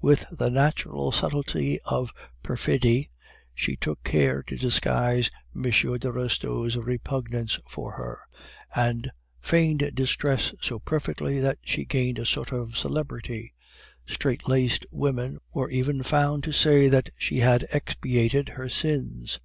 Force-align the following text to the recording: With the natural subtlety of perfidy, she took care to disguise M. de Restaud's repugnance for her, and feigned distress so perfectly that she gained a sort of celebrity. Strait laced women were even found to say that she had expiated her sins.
With 0.00 0.24
the 0.30 0.50
natural 0.52 1.10
subtlety 1.10 1.80
of 1.84 2.14
perfidy, 2.44 3.10
she 3.52 3.74
took 3.74 4.04
care 4.04 4.40
to 4.44 4.56
disguise 4.56 5.32
M. 5.52 5.62
de 5.62 6.12
Restaud's 6.12 6.76
repugnance 6.76 7.58
for 7.68 7.90
her, 7.94 8.20
and 8.72 9.10
feigned 9.40 9.90
distress 9.94 10.54
so 10.60 10.78
perfectly 10.78 11.40
that 11.40 11.58
she 11.64 11.84
gained 11.84 12.20
a 12.20 12.24
sort 12.24 12.52
of 12.52 12.78
celebrity. 12.78 13.52
Strait 14.06 14.46
laced 14.48 14.86
women 14.92 15.40
were 15.52 15.70
even 15.70 16.04
found 16.04 16.44
to 16.44 16.52
say 16.52 16.86
that 16.86 17.10
she 17.18 17.38
had 17.38 17.66
expiated 17.72 18.50
her 18.50 18.68
sins. 18.68 19.40